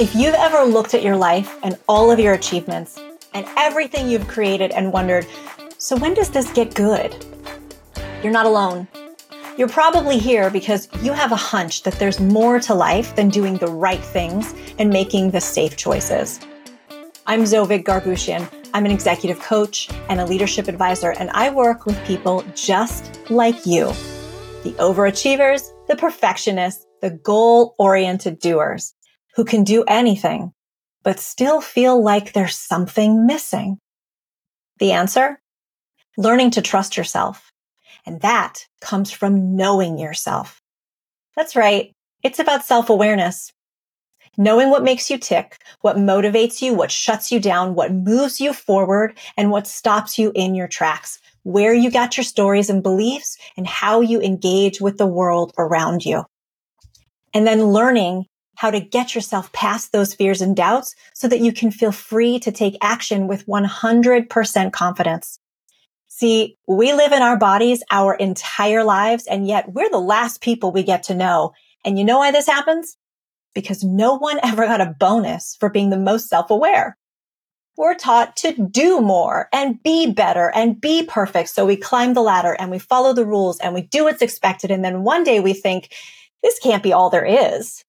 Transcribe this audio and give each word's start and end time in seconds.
If 0.00 0.14
you've 0.14 0.34
ever 0.34 0.64
looked 0.64 0.94
at 0.94 1.02
your 1.02 1.14
life 1.14 1.58
and 1.62 1.78
all 1.86 2.10
of 2.10 2.18
your 2.18 2.32
achievements 2.32 2.98
and 3.34 3.46
everything 3.58 4.08
you've 4.08 4.26
created 4.26 4.70
and 4.70 4.94
wondered, 4.94 5.26
so 5.76 5.94
when 5.94 6.14
does 6.14 6.30
this 6.30 6.50
get 6.52 6.74
good? 6.74 7.14
You're 8.22 8.32
not 8.32 8.46
alone. 8.46 8.88
You're 9.58 9.68
probably 9.68 10.16
here 10.16 10.48
because 10.48 10.88
you 11.02 11.12
have 11.12 11.32
a 11.32 11.36
hunch 11.36 11.82
that 11.82 11.98
there's 11.98 12.18
more 12.18 12.58
to 12.60 12.72
life 12.72 13.14
than 13.14 13.28
doing 13.28 13.58
the 13.58 13.66
right 13.66 14.00
things 14.00 14.54
and 14.78 14.88
making 14.88 15.32
the 15.32 15.40
safe 15.42 15.76
choices. 15.76 16.40
I'm 17.26 17.42
Zovig 17.42 17.84
Garboushian. 17.84 18.48
I'm 18.72 18.86
an 18.86 18.92
executive 18.92 19.38
coach 19.40 19.90
and 20.08 20.18
a 20.18 20.24
leadership 20.24 20.66
advisor, 20.66 21.10
and 21.10 21.28
I 21.34 21.50
work 21.50 21.84
with 21.84 22.02
people 22.06 22.42
just 22.54 23.20
like 23.28 23.66
you 23.66 23.88
the 24.62 24.72
overachievers, 24.78 25.60
the 25.88 25.96
perfectionists, 25.96 26.86
the 27.02 27.10
goal 27.10 27.74
oriented 27.78 28.38
doers 28.38 28.94
who 29.34 29.44
can 29.44 29.64
do 29.64 29.84
anything, 29.84 30.52
but 31.02 31.20
still 31.20 31.60
feel 31.60 32.02
like 32.02 32.32
there's 32.32 32.56
something 32.56 33.26
missing? 33.26 33.78
The 34.78 34.92
answer? 34.92 35.40
Learning 36.16 36.50
to 36.52 36.62
trust 36.62 36.96
yourself. 36.96 37.50
And 38.06 38.20
that 38.22 38.66
comes 38.80 39.10
from 39.10 39.56
knowing 39.56 39.98
yourself. 39.98 40.60
That's 41.36 41.56
right. 41.56 41.92
It's 42.22 42.38
about 42.38 42.64
self 42.64 42.90
awareness. 42.90 43.52
Knowing 44.36 44.70
what 44.70 44.84
makes 44.84 45.10
you 45.10 45.18
tick, 45.18 45.58
what 45.80 45.96
motivates 45.96 46.62
you, 46.62 46.72
what 46.72 46.90
shuts 46.90 47.32
you 47.32 47.40
down, 47.40 47.74
what 47.74 47.92
moves 47.92 48.40
you 48.40 48.52
forward, 48.52 49.18
and 49.36 49.50
what 49.50 49.66
stops 49.66 50.18
you 50.18 50.32
in 50.34 50.54
your 50.54 50.68
tracks, 50.68 51.18
where 51.42 51.74
you 51.74 51.90
got 51.90 52.16
your 52.16 52.24
stories 52.24 52.70
and 52.70 52.82
beliefs, 52.82 53.36
and 53.56 53.66
how 53.66 54.00
you 54.00 54.20
engage 54.20 54.80
with 54.80 54.98
the 54.98 55.06
world 55.06 55.52
around 55.58 56.04
you. 56.04 56.24
And 57.34 57.46
then 57.46 57.64
learning 57.64 58.26
how 58.60 58.70
to 58.70 58.78
get 58.78 59.14
yourself 59.14 59.50
past 59.52 59.90
those 59.90 60.12
fears 60.12 60.42
and 60.42 60.54
doubts 60.54 60.94
so 61.14 61.26
that 61.26 61.40
you 61.40 61.50
can 61.50 61.70
feel 61.70 61.90
free 61.90 62.38
to 62.38 62.52
take 62.52 62.76
action 62.82 63.26
with 63.26 63.46
100% 63.46 64.72
confidence. 64.74 65.38
See, 66.08 66.58
we 66.68 66.92
live 66.92 67.12
in 67.12 67.22
our 67.22 67.38
bodies 67.38 67.82
our 67.90 68.14
entire 68.14 68.84
lives, 68.84 69.26
and 69.26 69.48
yet 69.48 69.72
we're 69.72 69.88
the 69.88 69.96
last 69.96 70.42
people 70.42 70.72
we 70.72 70.82
get 70.82 71.04
to 71.04 71.14
know. 71.14 71.54
And 71.86 71.98
you 71.98 72.04
know 72.04 72.18
why 72.18 72.32
this 72.32 72.46
happens? 72.46 72.98
Because 73.54 73.82
no 73.82 74.18
one 74.18 74.38
ever 74.44 74.66
got 74.66 74.82
a 74.82 74.94
bonus 75.00 75.56
for 75.58 75.70
being 75.70 75.88
the 75.88 75.96
most 75.96 76.28
self-aware. 76.28 76.98
We're 77.78 77.94
taught 77.94 78.36
to 78.36 78.52
do 78.52 79.00
more 79.00 79.48
and 79.54 79.82
be 79.82 80.12
better 80.12 80.52
and 80.54 80.78
be 80.78 81.06
perfect. 81.06 81.48
So 81.48 81.64
we 81.64 81.76
climb 81.76 82.12
the 82.12 82.20
ladder 82.20 82.54
and 82.58 82.70
we 82.70 82.78
follow 82.78 83.14
the 83.14 83.24
rules 83.24 83.58
and 83.60 83.72
we 83.72 83.80
do 83.80 84.04
what's 84.04 84.20
expected. 84.20 84.70
And 84.70 84.84
then 84.84 85.02
one 85.02 85.24
day 85.24 85.40
we 85.40 85.54
think, 85.54 85.94
this 86.42 86.58
can't 86.58 86.82
be 86.82 86.92
all 86.92 87.08
there 87.08 87.24
is. 87.24 87.84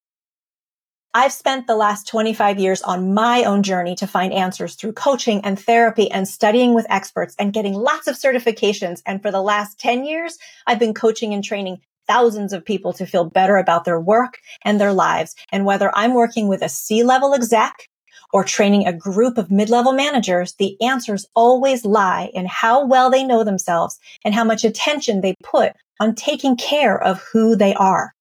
I've 1.13 1.33
spent 1.33 1.67
the 1.67 1.75
last 1.75 2.07
25 2.07 2.57
years 2.57 2.81
on 2.83 3.13
my 3.13 3.43
own 3.43 3.63
journey 3.63 3.95
to 3.95 4.07
find 4.07 4.31
answers 4.31 4.75
through 4.75 4.93
coaching 4.93 5.41
and 5.43 5.59
therapy 5.59 6.09
and 6.09 6.25
studying 6.25 6.73
with 6.73 6.85
experts 6.89 7.35
and 7.37 7.51
getting 7.51 7.73
lots 7.73 8.07
of 8.07 8.15
certifications. 8.15 9.01
And 9.05 9.21
for 9.21 9.29
the 9.29 9.41
last 9.41 9.77
10 9.77 10.05
years, 10.05 10.37
I've 10.67 10.79
been 10.79 10.93
coaching 10.93 11.33
and 11.33 11.43
training 11.43 11.81
thousands 12.07 12.53
of 12.53 12.63
people 12.63 12.93
to 12.93 13.05
feel 13.05 13.25
better 13.25 13.57
about 13.57 13.83
their 13.83 13.99
work 13.99 14.37
and 14.63 14.79
their 14.79 14.93
lives. 14.93 15.35
And 15.51 15.65
whether 15.65 15.91
I'm 15.93 16.13
working 16.13 16.47
with 16.47 16.61
a 16.61 16.69
C 16.69 17.03
level 17.03 17.33
exec 17.33 17.89
or 18.31 18.45
training 18.45 18.87
a 18.87 18.93
group 18.93 19.37
of 19.37 19.51
mid-level 19.51 19.91
managers, 19.91 20.53
the 20.59 20.81
answers 20.81 21.25
always 21.35 21.83
lie 21.83 22.31
in 22.33 22.45
how 22.45 22.85
well 22.85 23.09
they 23.09 23.25
know 23.25 23.43
themselves 23.43 23.99
and 24.23 24.33
how 24.33 24.45
much 24.45 24.63
attention 24.63 25.19
they 25.19 25.35
put 25.43 25.73
on 25.99 26.15
taking 26.15 26.55
care 26.55 26.97
of 26.97 27.21
who 27.33 27.57
they 27.57 27.73
are. 27.73 28.13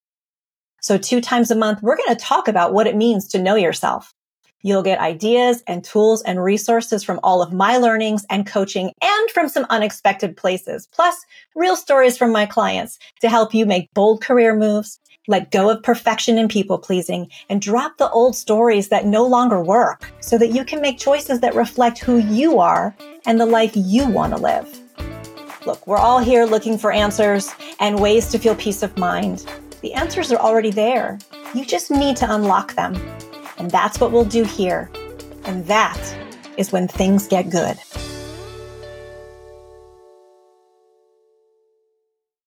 So 0.80 0.96
two 0.98 1.20
times 1.20 1.50
a 1.50 1.56
month, 1.56 1.82
we're 1.82 1.96
going 1.96 2.14
to 2.16 2.24
talk 2.24 2.48
about 2.48 2.72
what 2.72 2.86
it 2.86 2.96
means 2.96 3.28
to 3.28 3.42
know 3.42 3.54
yourself. 3.54 4.14
You'll 4.62 4.82
get 4.82 4.98
ideas 4.98 5.62
and 5.66 5.82
tools 5.82 6.22
and 6.22 6.42
resources 6.42 7.02
from 7.02 7.18
all 7.22 7.42
of 7.42 7.52
my 7.52 7.78
learnings 7.78 8.26
and 8.28 8.46
coaching 8.46 8.92
and 9.00 9.30
from 9.30 9.48
some 9.48 9.66
unexpected 9.70 10.36
places, 10.36 10.86
plus 10.92 11.16
real 11.54 11.76
stories 11.76 12.18
from 12.18 12.30
my 12.30 12.44
clients 12.44 12.98
to 13.20 13.30
help 13.30 13.54
you 13.54 13.64
make 13.64 13.92
bold 13.94 14.22
career 14.22 14.54
moves, 14.54 15.00
let 15.28 15.50
go 15.50 15.70
of 15.70 15.82
perfection 15.82 16.38
and 16.38 16.50
people 16.50 16.78
pleasing, 16.78 17.30
and 17.48 17.62
drop 17.62 17.96
the 17.96 18.10
old 18.10 18.36
stories 18.36 18.88
that 18.88 19.06
no 19.06 19.26
longer 19.26 19.62
work 19.62 20.12
so 20.20 20.36
that 20.36 20.48
you 20.48 20.64
can 20.64 20.82
make 20.82 20.98
choices 20.98 21.40
that 21.40 21.54
reflect 21.54 21.98
who 21.98 22.18
you 22.18 22.58
are 22.58 22.94
and 23.24 23.40
the 23.40 23.46
life 23.46 23.72
you 23.74 24.06
want 24.06 24.34
to 24.34 24.40
live. 24.40 24.78
Look, 25.64 25.86
we're 25.86 25.96
all 25.96 26.18
here 26.18 26.44
looking 26.44 26.76
for 26.76 26.92
answers 26.92 27.50
and 27.80 28.00
ways 28.00 28.30
to 28.30 28.38
feel 28.38 28.54
peace 28.54 28.82
of 28.82 28.96
mind. 28.98 29.46
The 29.80 29.94
answers 29.94 30.30
are 30.30 30.38
already 30.38 30.70
there. 30.70 31.18
You 31.54 31.64
just 31.64 31.90
need 31.90 32.16
to 32.18 32.34
unlock 32.34 32.74
them. 32.74 32.94
And 33.58 33.70
that's 33.70 33.98
what 33.98 34.12
we'll 34.12 34.24
do 34.24 34.44
here. 34.44 34.90
And 35.44 35.66
that 35.66 35.98
is 36.56 36.72
when 36.72 36.86
things 36.86 37.26
get 37.26 37.50
good. 37.50 37.78